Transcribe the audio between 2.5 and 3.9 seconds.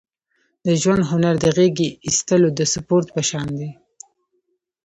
د سپورت په شان دی.